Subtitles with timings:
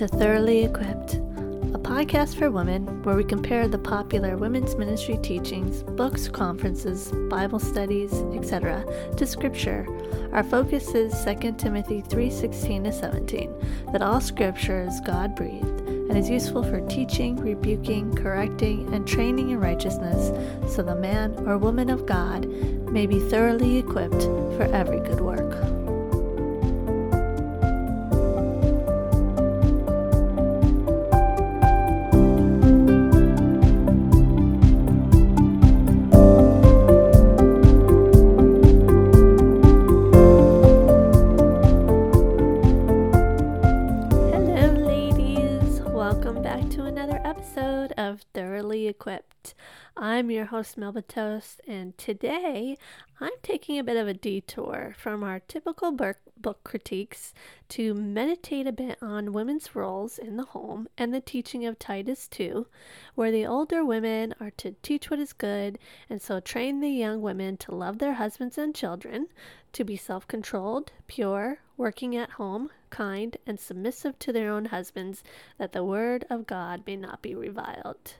[0.00, 1.16] To Thoroughly Equipped,
[1.74, 7.58] a podcast for women where we compare the popular women's ministry teachings, books, conferences, Bible
[7.58, 8.82] studies, etc.
[9.18, 9.86] to scripture.
[10.32, 13.52] Our focus is 2 Timothy 3:16 to 17,
[13.92, 19.60] that all scripture is God-breathed and is useful for teaching, rebuking, correcting, and training in
[19.60, 20.32] righteousness,
[20.74, 22.48] so the man or woman of God
[22.90, 24.22] may be thoroughly equipped
[24.56, 25.79] for every good work.
[49.00, 49.54] Equipped.
[49.96, 52.76] I'm your host, Melba Toast, and today
[53.18, 56.18] I'm taking a bit of a detour from our typical book,
[56.64, 57.32] critiques
[57.70, 62.28] to meditate a bit on women's roles in the home and the teaching of Titus
[62.28, 62.66] 2,
[63.14, 65.78] where the older women are to teach what is good
[66.10, 69.28] and so train the young women to love their husbands and children,
[69.72, 75.24] to be self controlled, pure, working at home, kind, and submissive to their own husbands,
[75.56, 78.16] that the word of God may not be reviled.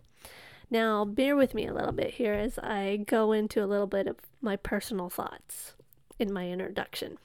[0.70, 4.06] Now, bear with me a little bit here as I go into a little bit
[4.06, 5.74] of my personal thoughts
[6.18, 7.18] in my introduction.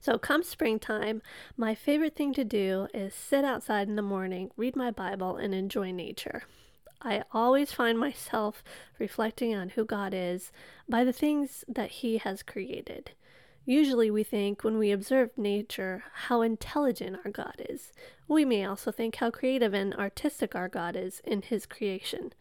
[0.00, 1.22] So, come springtime,
[1.56, 5.54] my favorite thing to do is sit outside in the morning, read my Bible, and
[5.54, 6.44] enjoy nature.
[7.00, 8.62] I always find myself
[8.98, 10.52] reflecting on who God is
[10.88, 13.12] by the things that He has created.
[13.64, 17.92] Usually, we think when we observe nature how intelligent our God is.
[18.26, 22.32] We may also think how creative and artistic our God is in His creation.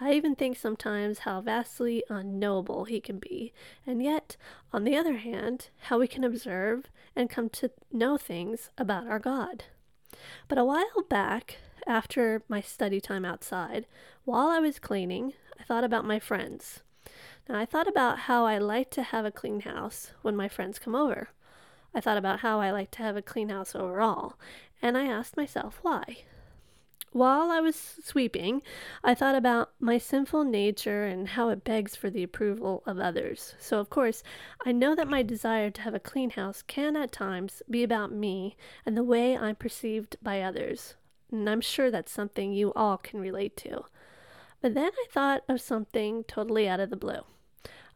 [0.00, 3.52] I even think sometimes how vastly unknowable He can be,
[3.86, 4.36] and yet,
[4.72, 9.20] on the other hand, how we can observe and come to know things about our
[9.20, 9.64] God.
[10.48, 13.86] But a while back, after my study time outside,
[14.24, 16.82] while I was cleaning, I thought about my friends.
[17.48, 20.78] Now, I thought about how I like to have a clean house when my friends
[20.78, 21.28] come over.
[21.94, 24.34] I thought about how I like to have a clean house overall,
[24.80, 26.24] and I asked myself why.
[27.12, 28.62] While I was sweeping,
[29.04, 33.54] I thought about my sinful nature and how it begs for the approval of others.
[33.60, 34.22] So, of course,
[34.64, 38.10] I know that my desire to have a clean house can at times be about
[38.10, 40.94] me and the way I'm perceived by others.
[41.30, 43.84] And I'm sure that's something you all can relate to.
[44.60, 47.20] But then I thought of something totally out of the blue.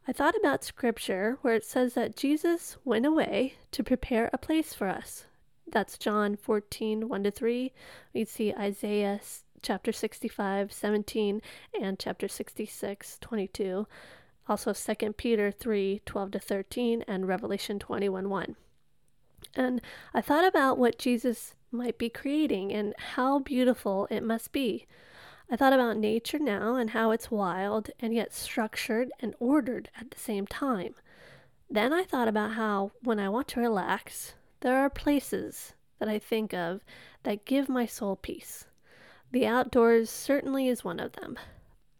[0.07, 4.73] I thought about scripture where it says that Jesus went away to prepare a place
[4.73, 5.25] for us.
[5.71, 7.71] That's John 14, 1 to 3.
[8.13, 9.19] We see Isaiah
[9.61, 11.41] chapter 65, 17,
[11.79, 13.87] and chapter 66, 22.
[14.47, 18.55] Also 2 Peter 3, 12 to 13, and Revelation 21, 1.
[19.55, 19.81] And
[20.13, 24.87] I thought about what Jesus might be creating and how beautiful it must be.
[25.51, 30.11] I thought about nature now and how it's wild and yet structured and ordered at
[30.11, 30.93] the same time.
[31.69, 36.19] Then I thought about how, when I want to relax, there are places that I
[36.19, 36.81] think of
[37.23, 38.67] that give my soul peace.
[39.31, 41.37] The outdoors certainly is one of them.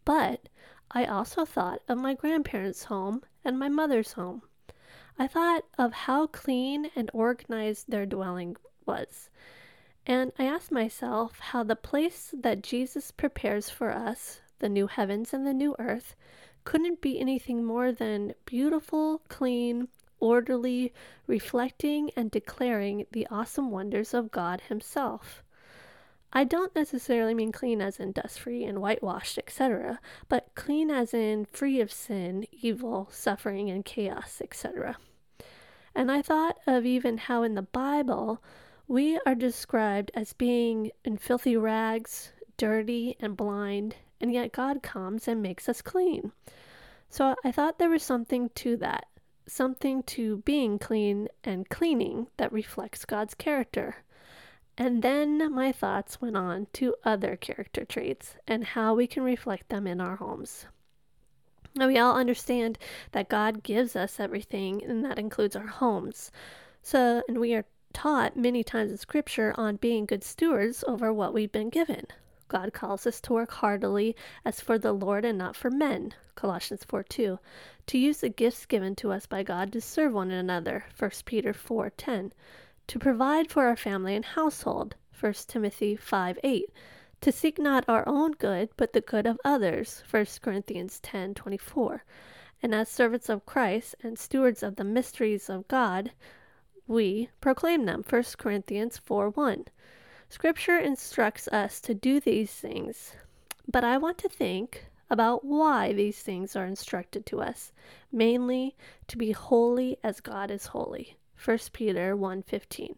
[0.06, 0.48] But
[0.92, 4.44] I also thought of my grandparents' home and my mother's home.
[5.18, 9.30] I thought of how clean and organized their dwelling was.
[10.06, 15.34] And I asked myself how the place that Jesus prepares for us, the new heavens
[15.34, 16.16] and the new earth,
[16.64, 19.88] couldn't be anything more than beautiful, clean,
[20.20, 20.94] orderly,
[21.28, 25.44] reflecting and declaring the awesome wonders of God Himself.
[26.32, 31.14] I don't necessarily mean clean as in dust free and whitewashed, etc., but clean as
[31.14, 34.98] in free of sin, evil, suffering, and chaos, etc.
[35.96, 38.44] And I thought of even how in the Bible
[38.90, 45.28] we are described as being in filthy rags, dirty, and blind, and yet God comes
[45.28, 46.32] and makes us clean.
[47.08, 49.06] So I thought there was something to that,
[49.46, 53.98] something to being clean and cleaning that reflects God's character.
[54.76, 59.70] And then my thoughts went on to other character traits and how we can reflect
[59.70, 60.66] them in our homes.
[61.76, 62.80] Now, we all understand
[63.12, 66.32] that God gives us everything, and that includes our homes.
[66.82, 71.34] So, and we are taught many times in Scripture on being good stewards over what
[71.34, 72.06] we've been given.
[72.48, 76.84] God calls us to work heartily as for the Lord and not for men, Colossians
[76.84, 77.40] 4 2,
[77.88, 81.54] to use the gifts given to us by God to serve one another, 1 Peter
[81.54, 82.34] 4 10,
[82.88, 86.72] to provide for our family and household, 1 Timothy 5 8,
[87.22, 91.58] to seek not our own good, but the good of others, 1 Corinthians ten twenty
[91.58, 92.04] four,
[92.64, 96.12] and as servants of Christ and stewards of the mysteries of God,
[96.90, 98.04] we proclaim them.
[98.10, 99.66] 1 Corinthians 4 1.
[100.28, 103.14] Scripture instructs us to do these things,
[103.68, 107.72] but I want to think about why these things are instructed to us,
[108.12, 108.76] mainly
[109.08, 111.16] to be holy as God is holy.
[111.38, 112.96] 1 Peter 1:15.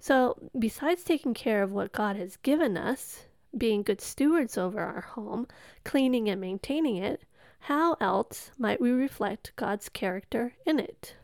[0.00, 3.26] So, besides taking care of what God has given us,
[3.56, 5.46] being good stewards over our home,
[5.84, 7.24] cleaning and maintaining it,
[7.60, 11.14] how else might we reflect God's character in it?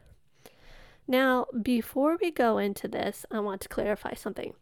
[1.06, 4.54] Now, before we go into this, I want to clarify something.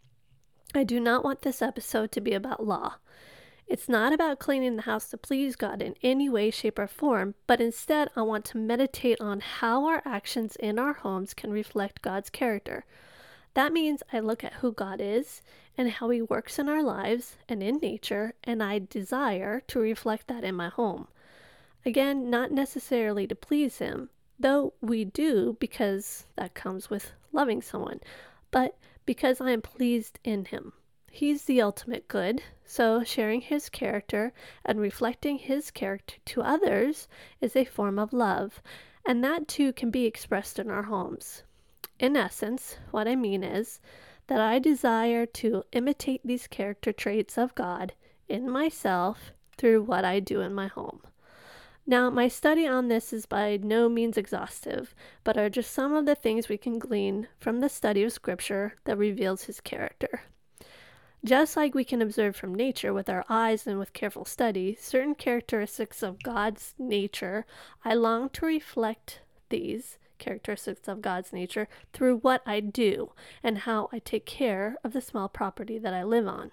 [0.75, 2.95] I do not want this episode to be about law.
[3.69, 7.37] It's not about cleaning the house to please God in any way, shape, or form,
[7.47, 12.03] but instead I want to meditate on how our actions in our homes can reflect
[12.03, 12.85] God's character.
[13.55, 15.43] That means I look at who God is
[15.79, 20.27] and how He works in our lives and in nature, and I desire to reflect
[20.29, 21.09] that in my home.
[21.87, 24.11] Again, not necessarily to please Him,
[24.43, 28.01] though we do because that comes with loving someone,
[28.51, 30.73] but because I am pleased in Him.
[31.15, 34.33] He's the ultimate good, so sharing his character
[34.65, 37.07] and reflecting his character to others
[37.39, 38.63] is a form of love,
[39.05, 41.43] and that too can be expressed in our homes.
[41.99, 43.79] In essence, what I mean is
[44.29, 47.93] that I desire to imitate these character traits of God
[48.27, 51.03] in myself through what I do in my home.
[51.85, 54.95] Now, my study on this is by no means exhaustive,
[55.25, 58.75] but are just some of the things we can glean from the study of Scripture
[58.85, 60.23] that reveals his character.
[61.25, 65.15] Just like we can observe from nature with our eyes and with careful study certain
[65.15, 67.47] characteristics of God's nature,
[67.85, 73.13] I long to reflect these characteristics of God's nature through what I do
[73.43, 76.53] and how I take care of the small property that I live on.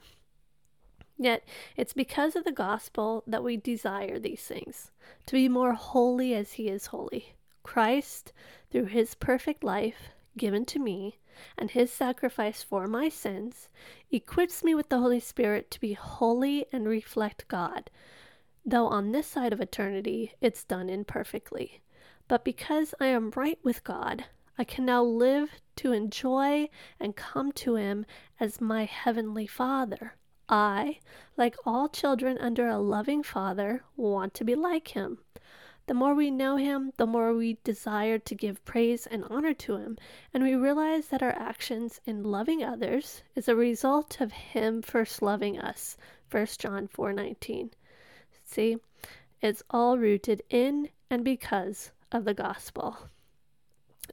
[1.20, 1.44] Yet,
[1.76, 4.92] it's because of the gospel that we desire these things
[5.26, 7.36] to be more holy as He is holy.
[7.62, 8.32] Christ,
[8.72, 11.20] through His perfect life given to me,
[11.58, 13.70] and his sacrifice for my sins
[14.12, 17.90] equips me with the Holy Spirit to be holy and reflect God,
[18.66, 21.82] though on this side of eternity it's done imperfectly.
[22.28, 24.26] But because I am right with God,
[24.58, 26.70] I can now live to enjoy
[27.00, 28.06] and come to Him
[28.40, 30.14] as my Heavenly Father.
[30.52, 31.00] I,
[31.38, 35.20] like all children under a loving Father, want to be like Him.
[35.86, 39.78] The more we know Him, the more we desire to give praise and honor to
[39.78, 39.98] Him,
[40.34, 45.22] and we realize that our actions in loving others is a result of Him first
[45.22, 45.98] loving us.
[46.32, 47.72] 1 John 4:19.
[48.44, 48.78] See,
[49.42, 52.98] it's all rooted in and because of the gospel.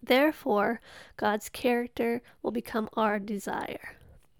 [0.02, 0.82] Therefore,
[1.16, 3.96] God's character will become our desire.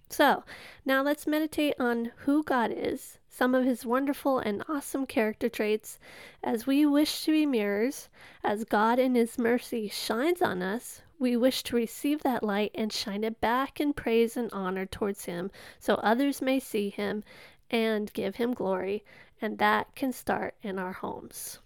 [0.08, 0.44] So,
[0.84, 5.98] now let's meditate on who God is, some of his wonderful and awesome character traits,
[6.42, 8.08] as we wish to be mirrors,
[8.44, 12.92] as God in his mercy shines on us, we wish to receive that light and
[12.92, 17.24] shine it back in praise and honor towards him so others may see him
[17.70, 19.04] and give him glory,
[19.40, 21.58] and that can start in our homes.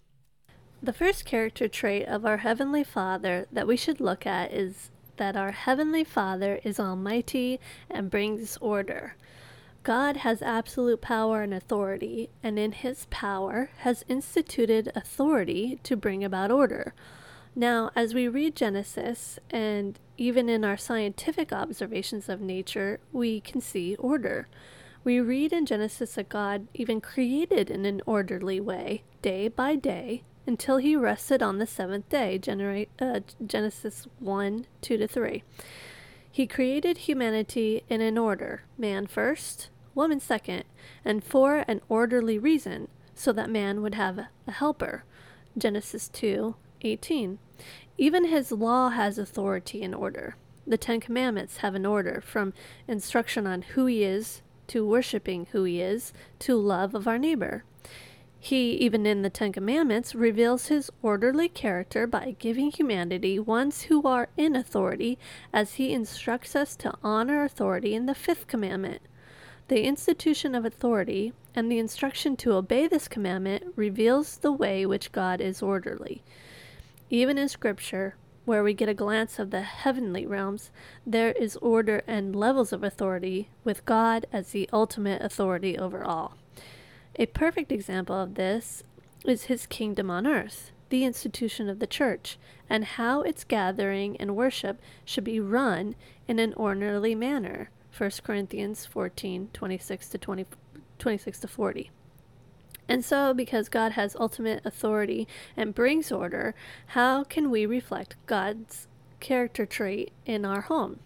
[0.82, 4.90] The first character trait of our Heavenly Father that we should look at is
[5.20, 9.16] that our Heavenly Father is almighty and brings order.
[9.82, 16.24] God has absolute power and authority, and in his power has instituted authority to bring
[16.24, 16.94] about order.
[17.54, 23.60] Now, as we read Genesis, and even in our scientific observations of nature, we can
[23.60, 24.48] see order.
[25.04, 30.22] We read in Genesis that God even created in an orderly way, day by day,
[30.46, 32.38] until he rested on the seventh day.
[32.38, 35.42] Generate, uh, Genesis 1 2 to 3.
[36.30, 40.64] He created humanity in an order man first, woman second,
[41.04, 45.04] and for an orderly reason, so that man would have a helper.
[45.58, 47.38] Genesis 2 18.
[47.98, 50.36] Even his law has authority and order.
[50.66, 52.54] The Ten Commandments have an order from
[52.88, 57.64] instruction on who he is, to worshiping who he is, to love of our neighbor.
[58.42, 64.02] He, even in the Ten Commandments, reveals his orderly character by giving humanity ones who
[64.04, 65.18] are in authority,
[65.52, 69.02] as he instructs us to honor authority in the Fifth Commandment.
[69.68, 75.12] The institution of authority and the instruction to obey this commandment reveals the way which
[75.12, 76.22] God is orderly.
[77.10, 78.14] Even in Scripture,
[78.46, 80.70] where we get a glance of the heavenly realms,
[81.06, 86.38] there is order and levels of authority, with God as the ultimate authority over all.
[87.16, 88.82] A perfect example of this
[89.24, 92.38] is his kingdom on earth, the institution of the church,
[92.68, 95.94] and how its gathering and worship should be run
[96.26, 97.70] in an orderly manner.
[97.96, 100.46] 1 Corinthians 14 26 to 20,
[100.98, 101.90] 26 to 40.
[102.88, 106.54] And so, because God has ultimate authority and brings order,
[106.88, 108.88] how can we reflect God's
[109.20, 110.98] character trait in our home.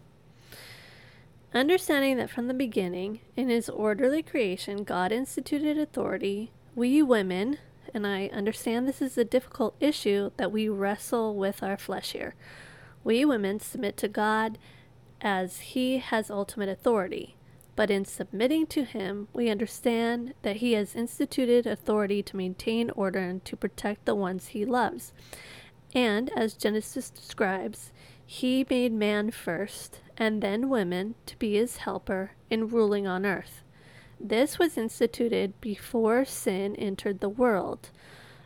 [1.55, 7.59] Understanding that from the beginning, in His orderly creation, God instituted authority, we women,
[7.95, 12.35] and I understand this is a difficult issue that we wrestle with our flesh here,
[13.05, 14.59] we women submit to God
[15.21, 17.37] as He has ultimate authority.
[17.77, 23.21] But in submitting to Him, we understand that He has instituted authority to maintain order
[23.21, 25.13] and to protect the ones He loves.
[25.95, 27.93] And as Genesis describes,
[28.27, 33.63] He made man first and then women to be His helper in ruling on earth.
[34.21, 37.91] This was instituted before sin entered the world.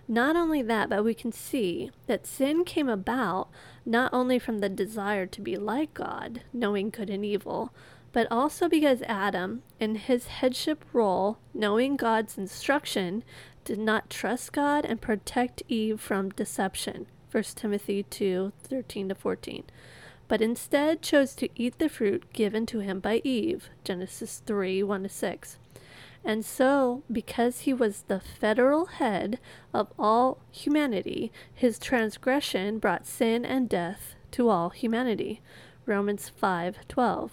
[0.09, 3.49] Not only that, but we can see that sin came about
[3.85, 7.75] not only from the desire to be like God, knowing good and evil,
[8.13, 13.23] but also because Adam, in his headship role, knowing God's instruction,
[13.65, 17.07] did not trust God and protect Eve from deception.
[17.31, 19.65] 1 Timothy 2 13 to 14.
[20.29, 23.71] But instead chose to eat the fruit given to him by Eve.
[23.85, 25.59] Genesis 3 1 to 6.
[26.25, 29.39] And so, because he was the federal head
[29.73, 35.41] of all humanity, his transgression brought sin and death to all humanity.
[35.87, 37.31] Romans 5:12.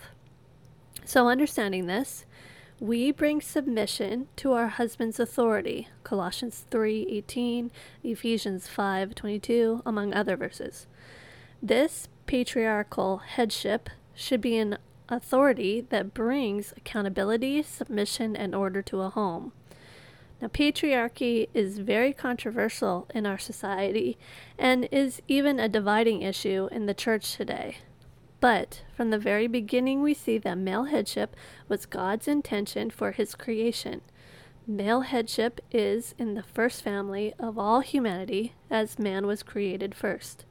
[1.04, 2.26] So understanding this,
[2.80, 5.88] we bring submission to our husband's authority.
[6.04, 7.72] Colossians 3:18,
[8.04, 10.88] Ephesians 5:22, among other verses.
[11.62, 14.78] This patriarchal headship should be an
[15.08, 19.54] authority that brings accountability, submission, and order to a home.
[20.42, 24.18] Now, patriarchy is very controversial in our society
[24.58, 27.78] and is even a dividing issue in the church today.
[28.46, 31.36] But from the very beginning, we see that male headship
[31.68, 34.02] was God's intention for his creation.
[34.68, 40.46] Male headship is in the first family of all humanity as man was created first.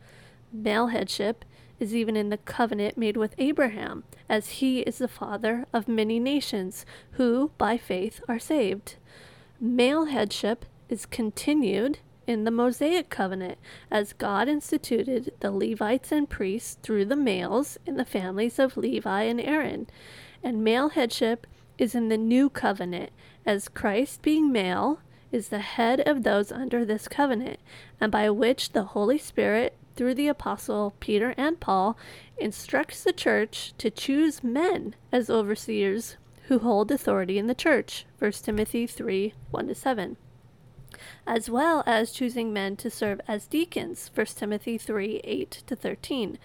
[0.53, 1.45] Male headship
[1.79, 6.19] is even in the covenant made with Abraham, as he is the father of many
[6.19, 8.97] nations, who, by faith, are saved.
[9.61, 13.59] Male headship is continued in the Mosaic covenant,
[13.90, 19.23] as God instituted the Levites and priests through the males in the families of Levi
[19.23, 19.87] and Aaron.
[20.43, 21.47] And male headship
[21.78, 23.11] is in the new covenant,
[23.45, 25.00] as Christ, being male,
[25.33, 27.59] is the head of those under this covenant,
[28.00, 31.97] and by which the Holy Spirit through the apostle Peter and Paul,
[32.38, 36.16] instructs the church to choose men as overseers
[36.49, 38.07] who hold authority in the church.
[38.19, 40.16] 1 Timothy 3 1 7.
[41.27, 44.11] As well as choosing men to serve as deacons.
[44.15, 46.39] 1 Timothy 3 8 to 13.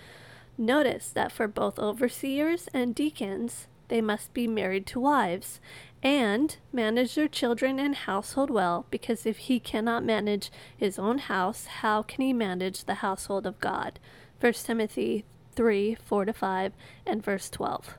[0.58, 5.60] Notice that for both overseers and deacons, they must be married to wives,
[6.02, 11.66] and manage their children and household well, because if he cannot manage his own house,
[11.66, 14.00] how can he manage the household of God?
[14.40, 15.26] 1 Timothy
[15.56, 16.74] 3 4 to 5
[17.06, 17.98] and verse 12.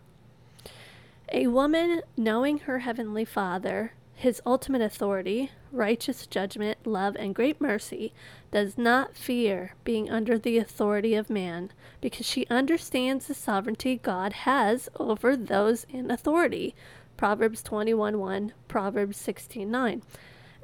[1.32, 8.12] A woman knowing her heavenly Father, his ultimate authority, righteous judgment, love, and great mercy,
[8.52, 11.72] does not fear being under the authority of man,
[12.02, 16.74] because she understands the sovereignty God has over those in authority
[17.16, 20.02] Proverbs 21 1, Proverbs 16 9.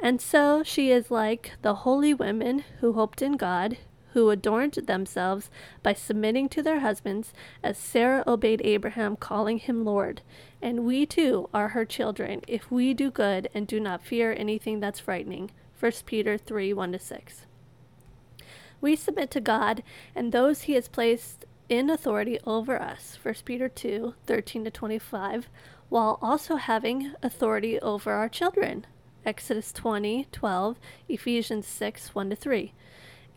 [0.02, 3.78] And so she is like the holy women who hoped in God,
[4.16, 5.50] who adorned themselves
[5.82, 10.22] by submitting to their husbands, as Sarah obeyed Abraham, calling him Lord.
[10.62, 14.80] And we too are her children, if we do good and do not fear anything
[14.80, 15.50] that's frightening.
[15.78, 17.44] 1 Peter 3 1 6.
[18.80, 19.82] We submit to God
[20.14, 23.18] and those he has placed in authority over us.
[23.22, 25.50] 1 Peter 2 13 25
[25.90, 28.86] while also having authority over our children.
[29.26, 32.72] Exodus 20, 12, Ephesians 6, 1 to 3.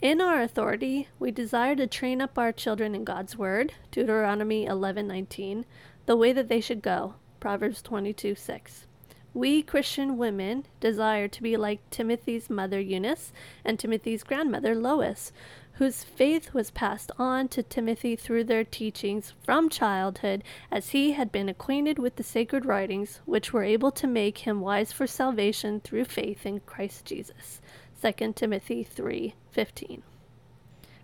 [0.01, 5.05] In our authority, we desire to train up our children in God's word, Deuteronomy 11,
[5.05, 5.65] 19,
[6.05, 8.87] the way that they should go, Proverbs 22, 6.
[9.33, 13.33] We Christian women desire to be like Timothy's mother Eunice
[13.65, 15.33] and Timothy's grandmother Lois,
[15.73, 21.29] whose faith was passed on to Timothy through their teachings from childhood, as he had
[21.29, 25.81] been acquainted with the sacred writings, which were able to make him wise for salvation
[25.81, 27.59] through faith in Christ Jesus.
[28.01, 30.03] 2 Timothy 3:15.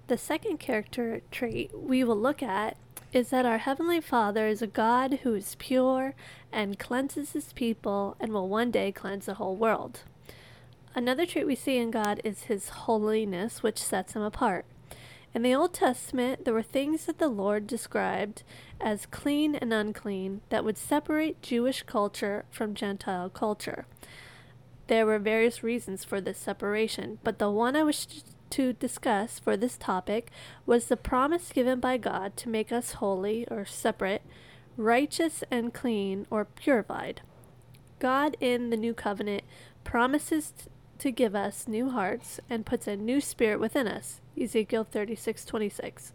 [0.08, 2.78] The second character trait we will look at
[3.12, 6.16] is that our Heavenly Father is a God who is pure
[6.52, 10.02] and cleanses his people and will one day cleanse the whole world.
[10.94, 14.66] Another trait we see in God is his holiness, which sets him apart.
[15.34, 18.44] In the Old Testament, there were things that the Lord described
[18.80, 23.86] as clean and unclean that would separate Jewish culture from Gentile culture.
[24.88, 28.08] There were various reasons for this separation, but the one I wish
[28.52, 30.32] to discuss for this topic
[30.66, 34.22] was the promise given by God to make us holy or separate,
[34.78, 37.22] righteous and clean or purified.
[38.00, 39.44] God in the new covenant
[39.84, 40.54] promises
[41.00, 44.22] to give us new hearts and puts a new spirit within us.
[44.40, 46.14] Ezekiel 36:26.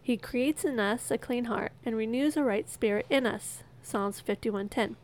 [0.00, 3.62] He creates in us a clean heart and renews a right spirit in us.
[3.82, 4.96] Psalms 51:10.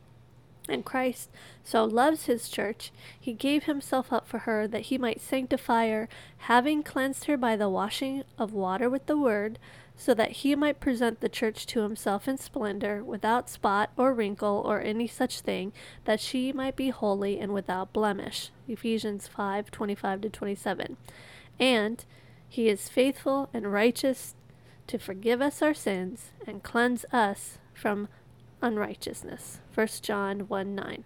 [0.70, 1.30] And Christ
[1.64, 6.08] so loves his church, he gave himself up for her that he might sanctify her,
[6.38, 9.58] having cleansed her by the washing of water with the word,
[9.96, 14.62] so that he might present the church to himself in splendor, without spot or wrinkle
[14.64, 15.72] or any such thing,
[16.04, 18.50] that she might be holy and without blemish.
[18.68, 20.96] Ephesians 5:25 to 27.
[21.58, 22.04] And
[22.48, 24.34] he is faithful and righteous
[24.86, 28.08] to forgive us our sins and cleanse us from
[28.62, 29.60] unrighteousness.
[29.74, 31.04] 1 John 1 9.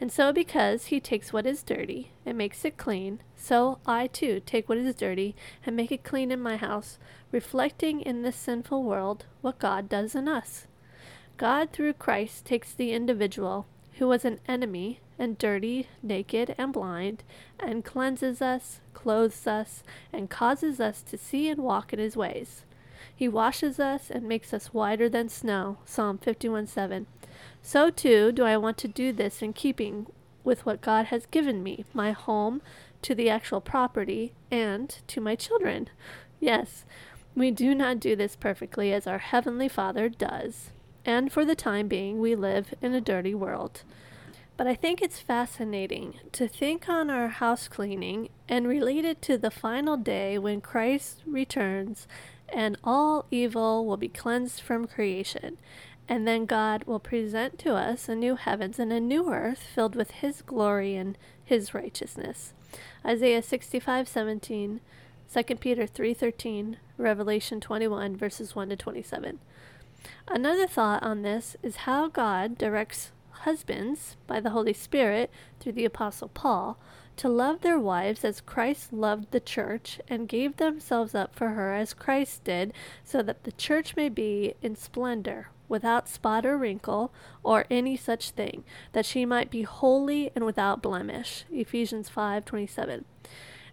[0.00, 4.42] And so, because he takes what is dirty and makes it clean, so I too
[4.44, 6.98] take what is dirty and make it clean in my house,
[7.30, 10.66] reflecting in this sinful world what God does in us.
[11.36, 13.66] God, through Christ, takes the individual
[13.98, 17.22] who was an enemy and dirty, naked, and blind,
[17.60, 22.64] and cleanses us, clothes us, and causes us to see and walk in his ways.
[23.14, 25.78] He washes us and makes us whiter than snow.
[25.84, 27.06] Psalm 51 7.
[27.62, 30.06] So too do I want to do this in keeping
[30.44, 32.60] with what God has given me my home,
[33.02, 35.88] to the actual property, and to my children.
[36.40, 36.84] Yes,
[37.34, 40.70] we do not do this perfectly as our Heavenly Father does.
[41.04, 43.82] And for the time being, we live in a dirty world.
[44.56, 49.36] But I think it's fascinating to think on our house cleaning and relate it to
[49.36, 52.06] the final day when Christ returns
[52.48, 55.58] and all evil will be cleansed from creation.
[56.08, 59.96] And then God will present to us a new heavens and a new earth filled
[59.96, 62.52] with his glory and his righteousness.
[63.04, 64.80] Isaiah 65:17,
[65.32, 69.40] 2 Peter 3:13, Revelation 21 verses 1 to 27.
[70.28, 75.84] Another thought on this is how God directs husbands by the Holy Spirit through the
[75.84, 76.78] apostle Paul
[77.16, 81.72] to love their wives as Christ loved the church and gave themselves up for her
[81.74, 82.72] as Christ did,
[83.04, 88.30] so that the church may be in splendor, without spot or wrinkle, or any such
[88.30, 91.44] thing, that she might be holy and without blemish.
[91.50, 93.04] Ephesians 5:27.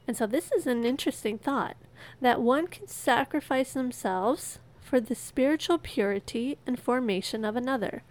[0.07, 1.77] And so this is an interesting thought
[2.19, 8.03] that one can sacrifice themselves for the spiritual purity and formation of another.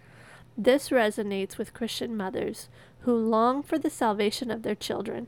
[0.57, 2.69] This resonates with Christian mothers
[3.01, 5.27] who long for the salvation of their children,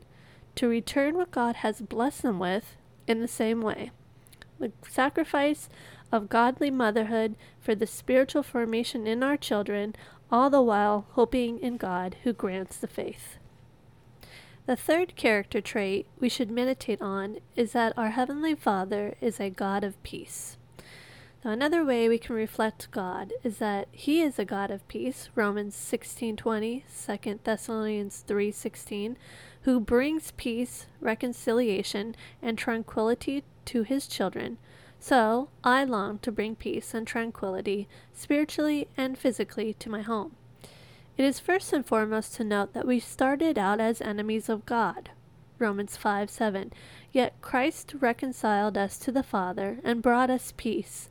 [0.54, 3.90] to return what God has blessed them with in the same way.
[4.58, 5.68] The sacrifice
[6.12, 9.96] of godly motherhood for the spiritual formation in our children,
[10.30, 13.38] all the while hoping in God who grants the faith.
[14.66, 19.50] The third character trait we should meditate on is that our Heavenly Father is a
[19.50, 20.56] God of peace.
[21.44, 25.28] Now, another way we can reflect God is that He is a God of peace,
[25.34, 29.18] Romans 16:20, 2 Thessalonians 3:16,
[29.64, 34.56] who brings peace, reconciliation, and tranquility to His children.
[34.98, 40.36] So I long to bring peace and tranquility, spiritually and physically, to my home.
[41.18, 45.10] It is first and foremost to note that we started out as enemies of God.
[45.58, 46.72] Romans 5 7.
[47.12, 51.10] Yet Christ reconciled us to the Father and brought us peace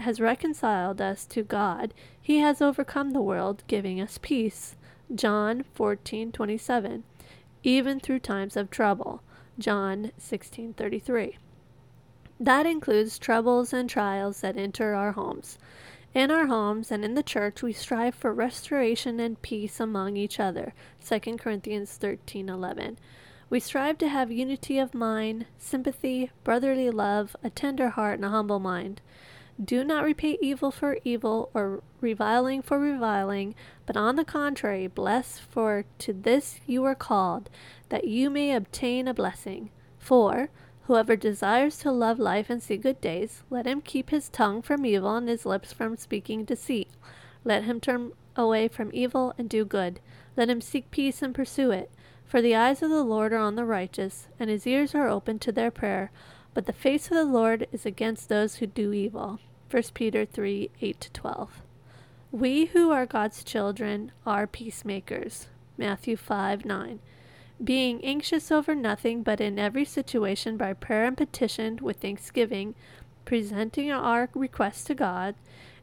[0.00, 4.76] has reconciled us to God, he has overcome the world, giving us peace.
[5.14, 7.04] John 14:27.
[7.62, 9.22] Even through times of trouble.
[9.58, 11.38] John 16:33.
[12.38, 15.58] That includes troubles and trials that enter our homes.
[16.12, 20.40] In our homes and in the church, we strive for restoration and peace among each
[20.40, 20.74] other.
[21.00, 22.98] 2 Corinthians 13:11.
[23.48, 28.30] We strive to have unity of mind, sympathy, brotherly love, a tender heart, and a
[28.30, 29.00] humble mind.
[29.62, 33.54] Do not repay evil for evil or reviling for reviling,
[33.86, 37.48] but on the contrary, bless, for to this you are called,
[37.88, 39.70] that you may obtain a blessing.
[39.98, 40.50] For
[40.82, 44.84] whoever desires to love life and see good days, let him keep his tongue from
[44.84, 46.90] evil and his lips from speaking deceit.
[47.42, 50.00] Let him turn away from evil and do good.
[50.36, 51.90] Let him seek peace and pursue it.
[52.26, 55.38] For the eyes of the Lord are on the righteous, and his ears are open
[55.38, 56.10] to their prayer
[56.56, 59.40] but the face of the Lord is against those who do evil.
[59.70, 61.62] 1 Peter 3 8 to 12.
[62.32, 65.48] We who are God's children are peacemakers.
[65.76, 67.00] Matthew 5 9.
[67.62, 72.74] Being anxious over nothing, but in every situation by prayer and petition with thanksgiving,
[73.26, 75.34] presenting our requests to God,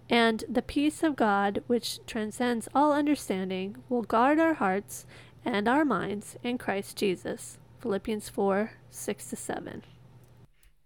[0.09, 5.05] and the peace of God, which transcends all understanding, will guard our hearts
[5.45, 7.59] and our minds in Christ Jesus.
[7.79, 9.83] Philippians 4 6 7.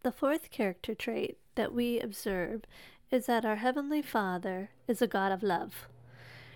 [0.07, 2.61] The fourth character trait that we observe
[3.11, 5.89] is that our Heavenly Father is a God of love.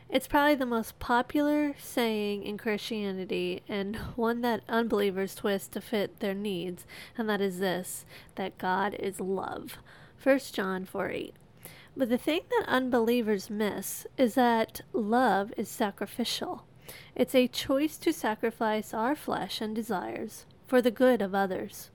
[0.10, 6.22] It's probably the most popular saying in Christianity and one that unbelievers twist to fit
[6.22, 6.86] their needs,
[7.18, 9.80] and that is this that God is love.
[10.24, 11.36] 1 John 4 8.
[11.98, 16.64] But the thing that unbelievers miss is that love is sacrificial.
[17.16, 21.91] It's a choice to sacrifice our flesh and desires for the good of others.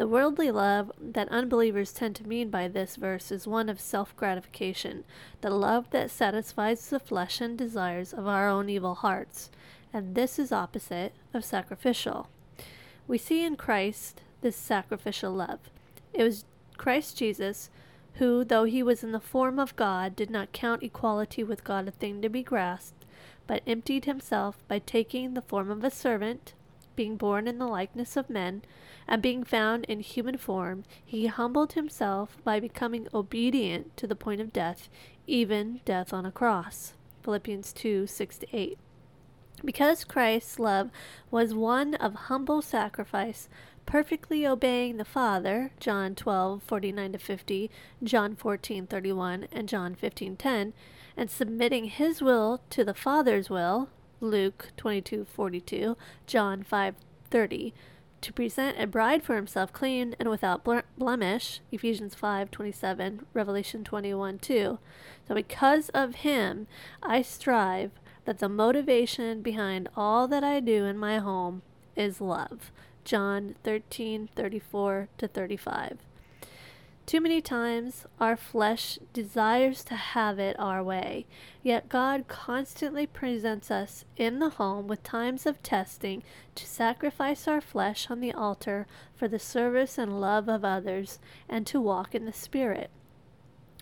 [0.00, 4.16] The worldly love that unbelievers tend to mean by this verse is one of self
[4.16, 5.04] gratification,
[5.42, 9.50] the love that satisfies the flesh and desires of our own evil hearts,
[9.92, 12.30] and this is opposite of sacrificial.
[13.06, 15.68] We see in Christ this sacrificial love.
[16.14, 16.46] It was
[16.78, 17.68] Christ Jesus
[18.14, 21.86] who, though he was in the form of God, did not count equality with God
[21.86, 23.04] a thing to be grasped,
[23.46, 26.54] but emptied himself by taking the form of a servant,
[27.00, 28.60] being born in the likeness of men,
[29.08, 34.38] and being found in human form, he humbled himself by becoming obedient to the point
[34.38, 34.90] of death,
[35.26, 36.92] even death on a cross.
[37.22, 38.78] Philippians 2 6 8.
[39.64, 40.90] Because Christ's love
[41.30, 43.48] was one of humble sacrifice,
[43.86, 47.70] perfectly obeying the Father, John 12 49 50,
[48.02, 50.74] John 14 31, and John 15 10,
[51.16, 53.88] and submitting his will to the Father's will,
[54.20, 57.72] Luke 22:42, John 5:30,
[58.20, 60.64] to present a bride for himself clean and without
[60.98, 64.78] blemish ephesians 5:27 revelation 21:2
[65.26, 66.66] so because of him
[67.02, 67.92] i strive
[68.26, 71.62] that the motivation behind all that i do in my home
[71.96, 72.72] is love.
[73.04, 75.98] John 13:34 to 35
[77.06, 81.26] too many times our flesh desires to have it our way,
[81.62, 86.22] yet God constantly presents us in the home with times of testing
[86.54, 91.66] to sacrifice our flesh on the altar for the service and love of others and
[91.66, 92.90] to walk in the Spirit.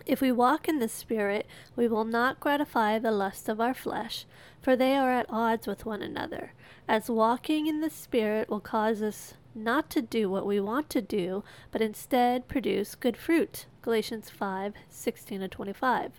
[0.05, 4.25] If we walk in the Spirit, we will not gratify the lust of our flesh,
[4.59, 6.53] for they are at odds with one another,
[6.87, 11.01] as walking in the Spirit will cause us not to do what we want to
[11.01, 13.65] do, but instead produce good fruit.
[13.81, 16.11] Galatians 5 16 25.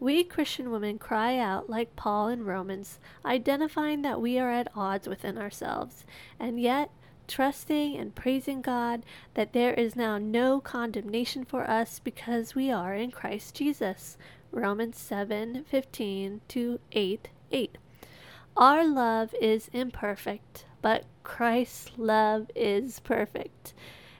[0.00, 5.06] We Christian women cry out like Paul in Romans, identifying that we are at odds
[5.06, 6.04] within ourselves,
[6.40, 6.90] and yet
[7.28, 9.04] trusting and praising God
[9.34, 14.18] that there is now no condemnation for us because we are in Christ Jesus.
[14.50, 17.78] Romans 7 15 to 8 8.
[18.56, 23.72] Our love is imperfect, but Christ's love is perfect.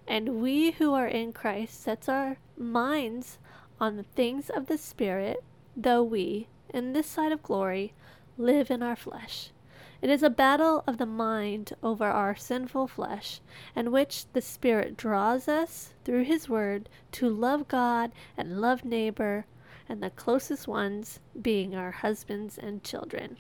[0.07, 3.39] And we who are in Christ sets our minds
[3.81, 5.43] on the things of the Spirit,
[5.77, 7.93] though we, in this side of glory,
[8.39, 9.51] live in our flesh.
[10.01, 13.41] It is a battle of the mind over our sinful flesh,
[13.77, 19.47] in which the Spirit draws us, through His Word, to love God and love neighbor,
[19.89, 23.37] and the closest ones being our husbands and children.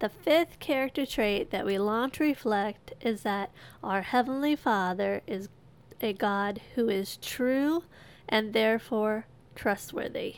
[0.00, 3.50] The fifth character trait that we long to reflect is that
[3.84, 5.50] our Heavenly Father is
[6.00, 7.84] a God who is true
[8.26, 10.36] and therefore trustworthy.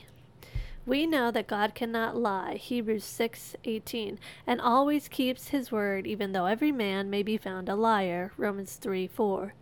[0.85, 6.46] We know that God cannot lie, Hebrews 6:18, and always keeps his word even though
[6.46, 9.53] every man may be found a liar, Romans 3:4.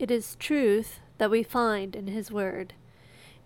[0.00, 2.74] It is truth that we find in his word.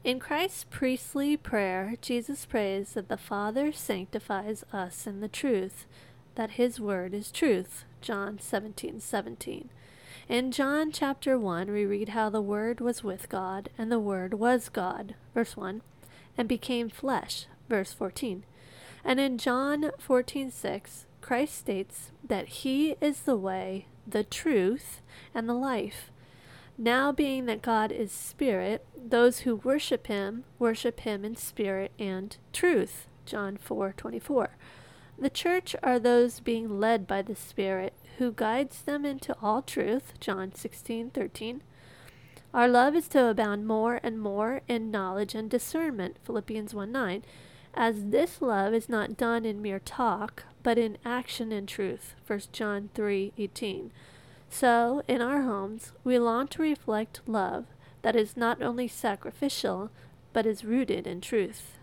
[0.04, 5.86] In Christ's priestly prayer, Jesus prays that the Father sanctifies us in the truth,
[6.34, 7.84] that his word is truth.
[8.02, 9.70] John 17 17.
[10.28, 14.34] In John chapter 1, we read how the Word was with God, and the Word
[14.34, 15.80] was God, verse 1,
[16.36, 18.44] and became flesh, verse 14.
[19.06, 25.00] And in John 14:6, Christ states that He is the way, the truth,
[25.34, 26.10] and the life.
[26.76, 32.37] Now, being that God is Spirit, those who worship Him worship Him in spirit and
[32.52, 33.06] truth.
[33.24, 34.48] John 4:24.
[35.16, 40.14] The church are those being led by the Spirit, who guides them into all truth.
[40.18, 41.62] John 16:13.
[42.52, 46.16] Our love is to abound more and more in knowledge and discernment.
[46.24, 47.22] Philippians 1:9.
[47.74, 52.14] As this love is not done in mere talk, but in action and truth.
[52.26, 53.92] 1 John 3:18.
[54.56, 57.66] So, in our homes, we long to reflect love
[58.02, 59.90] that is not only sacrificial,
[60.32, 61.76] but is rooted in truth.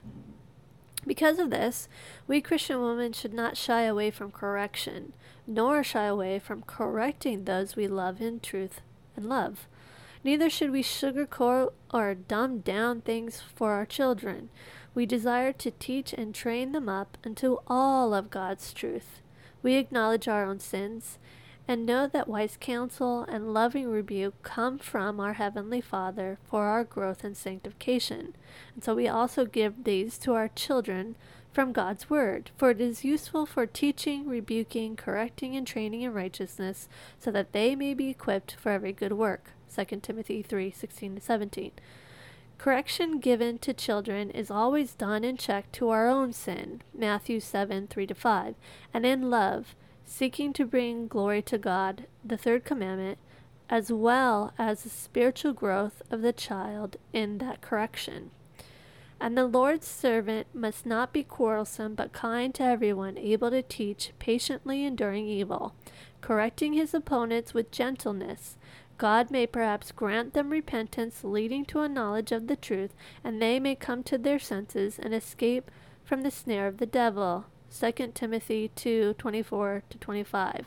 [1.05, 1.89] Because of this,
[2.29, 5.11] we Christian women should not shy away from correction,
[5.45, 8.79] nor shy away from correcting those we love in truth
[9.17, 9.67] and love.
[10.23, 14.47] Neither should we sugarcoat or dumb down things for our children.
[14.95, 19.21] We desire to teach and train them up into all of God's truth.
[19.61, 21.19] We acknowledge our own sins
[21.71, 26.83] and know that wise counsel and loving rebuke come from our Heavenly Father for our
[26.83, 28.35] growth and sanctification.
[28.75, 31.15] And so we also give these to our children
[31.53, 36.89] from God's Word, for it is useful for teaching, rebuking, correcting, and training in righteousness,
[37.17, 39.51] so that they may be equipped for every good work.
[39.73, 41.71] 2 Timothy 3 16 17.
[42.57, 47.87] Correction given to children is always done in check to our own sin, Matthew 7
[47.87, 48.55] 3 5,
[48.93, 49.73] and in love,
[50.11, 53.17] seeking to bring glory to God, the third commandment,
[53.69, 58.29] as well as the spiritual growth of the child in that correction.
[59.21, 64.11] And the Lord's servant must not be quarrelsome, but kind to everyone, able to teach,
[64.19, 65.73] patiently enduring evil,
[66.19, 68.57] correcting his opponents with gentleness.
[68.97, 72.93] God may perhaps grant them repentance leading to a knowledge of the truth,
[73.23, 75.71] and they may come to their senses and escape
[76.03, 77.45] from the snare of the devil.
[77.77, 80.65] 2 Timothy 2 24 to 25.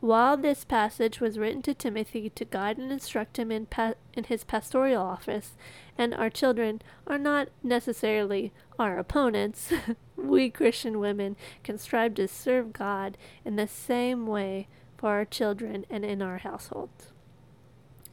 [0.00, 4.24] While this passage was written to Timothy to guide and instruct him in, pa- in
[4.24, 5.56] his pastoral office,
[5.96, 9.72] and our children are not necessarily our opponents,
[10.16, 15.84] we Christian women can strive to serve God in the same way for our children
[15.90, 17.12] and in our households.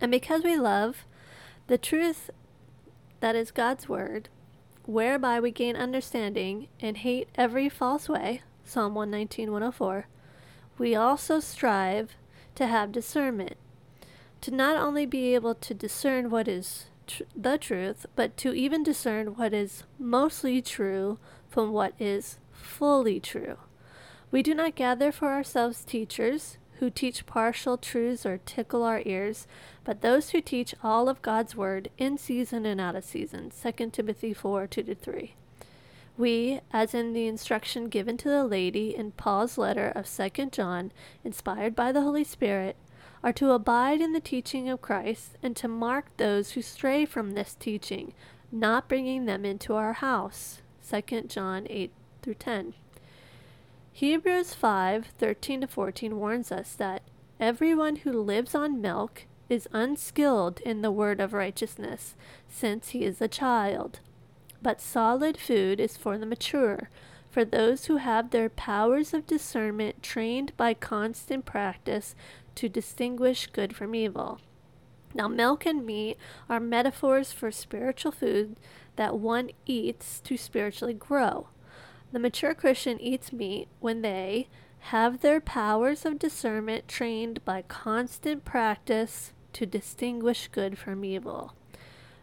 [0.01, 1.05] And because we love
[1.67, 2.31] the truth
[3.19, 4.29] that is God's Word,
[4.87, 10.07] whereby we gain understanding and hate every false way, Psalm 119, 104,
[10.77, 12.15] we also strive
[12.55, 13.57] to have discernment,
[14.41, 18.83] to not only be able to discern what is tr- the truth, but to even
[18.83, 21.17] discern what is mostly true
[21.49, 23.57] from what is fully true.
[24.31, 29.47] We do not gather for ourselves teachers who teach partial truths or tickle our ears,
[29.85, 33.51] but those who teach all of God's word in season and out of season.
[33.51, 35.35] 2 Timothy 4 2 3.
[36.17, 40.91] We, as in the instruction given to the lady in Paul's letter of 2 John,
[41.23, 42.75] inspired by the Holy Spirit,
[43.23, 47.31] are to abide in the teaching of Christ and to mark those who stray from
[47.31, 48.13] this teaching,
[48.51, 50.61] not bringing them into our house.
[50.89, 52.73] 2 John 8 through 10.
[53.91, 57.01] Hebrews 5 13 to 14 warns us that
[57.39, 62.15] everyone who lives on milk is unskilled in the word of righteousness,
[62.47, 63.99] since he is a child.
[64.61, 66.89] But solid food is for the mature,
[67.29, 72.15] for those who have their powers of discernment trained by constant practice
[72.55, 74.39] to distinguish good from evil.
[75.13, 76.17] Now, milk and meat
[76.49, 78.57] are metaphors for spiritual food
[78.95, 81.47] that one eats to spiritually grow.
[82.11, 84.47] The mature Christian eats meat when they
[84.89, 91.55] have their powers of discernment trained by constant practice to distinguish good from evil.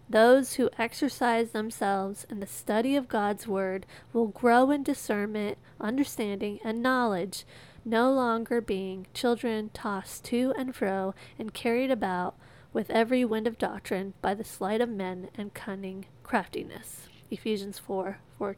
[0.08, 6.60] Those who exercise themselves in the study of God's Word will grow in discernment, understanding,
[6.62, 7.44] and knowledge,
[7.84, 12.36] no longer being children tossed to and fro and carried about
[12.72, 17.08] with every wind of doctrine by the sleight of men and cunning craftiness.
[17.28, 18.16] Ephesians 4:14.
[18.38, 18.56] 4,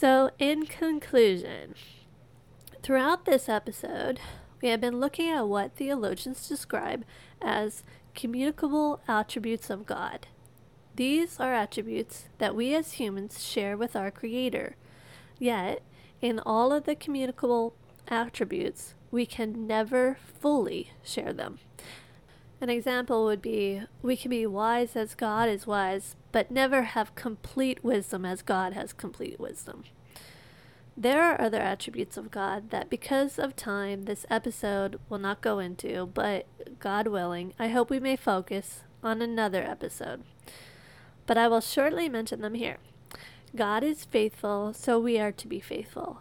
[0.00, 1.74] so, in conclusion,
[2.82, 4.18] throughout this episode,
[4.62, 7.04] we have been looking at what theologians describe
[7.42, 7.82] as
[8.14, 10.26] communicable attributes of God.
[10.96, 14.74] These are attributes that we as humans share with our Creator.
[15.38, 15.82] Yet,
[16.22, 17.74] in all of the communicable
[18.08, 21.58] attributes, we can never fully share them.
[22.60, 27.14] An example would be we can be wise as God is wise, but never have
[27.14, 29.84] complete wisdom as God has complete wisdom.
[30.96, 35.58] There are other attributes of God that, because of time, this episode will not go
[35.58, 36.46] into, but
[36.78, 40.22] God willing, I hope we may focus on another episode.
[41.24, 42.76] But I will shortly mention them here.
[43.56, 46.20] God is faithful, so we are to be faithful.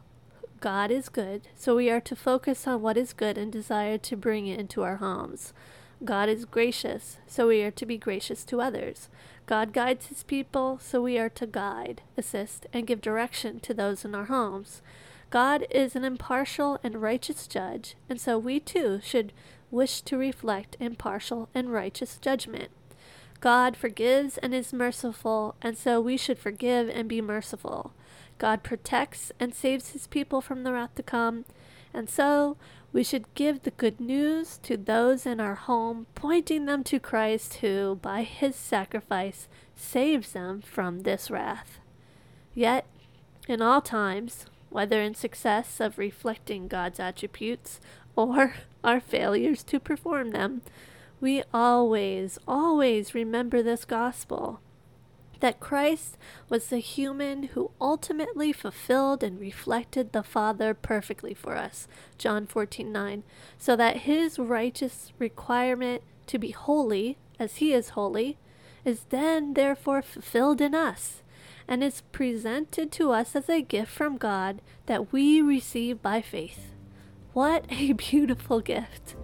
[0.61, 4.15] God is good, so we are to focus on what is good and desire to
[4.15, 5.53] bring it into our homes.
[6.03, 9.09] God is gracious, so we are to be gracious to others.
[9.45, 14.05] God guides his people, so we are to guide, assist, and give direction to those
[14.05, 14.81] in our homes.
[15.29, 19.33] God is an impartial and righteous judge, and so we too should
[19.71, 22.69] wish to reflect impartial and righteous judgment.
[23.41, 27.93] God forgives and is merciful, and so we should forgive and be merciful.
[28.37, 31.45] God protects and saves his people from the wrath to come,
[31.93, 32.57] And so
[32.91, 37.55] we should give the good news to those in our home, pointing them to Christ
[37.55, 41.79] who, by his sacrifice, saves them from this wrath.
[42.53, 42.85] Yet,
[43.47, 47.79] in all times, whether in success of reflecting God's attributes
[48.15, 50.61] or our failures to perform them,
[51.21, 54.61] we always, always remember this gospel
[55.39, 56.17] that Christ
[56.49, 61.87] was the human who ultimately fulfilled and reflected the Father perfectly for us.
[62.17, 63.23] John 14 9.
[63.57, 68.37] So that his righteous requirement to be holy, as he is holy,
[68.85, 71.21] is then therefore fulfilled in us
[71.67, 76.73] and is presented to us as a gift from God that we receive by faith.
[77.33, 79.15] What a beautiful gift!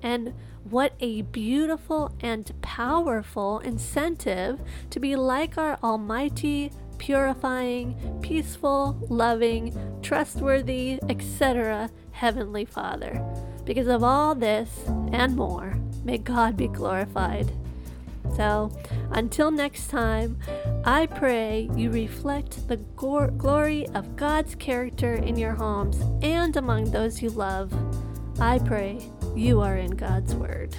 [0.00, 0.32] And
[0.70, 10.98] what a beautiful and powerful incentive to be like our Almighty, purifying, peaceful, loving, trustworthy,
[11.08, 11.90] etc.
[12.12, 13.24] Heavenly Father.
[13.64, 14.70] Because of all this
[15.12, 17.52] and more, may God be glorified.
[18.36, 18.70] So,
[19.12, 20.38] until next time,
[20.84, 27.22] I pray you reflect the glory of God's character in your homes and among those
[27.22, 27.72] you love.
[28.40, 29.00] I pray
[29.38, 30.74] you are in God's Word.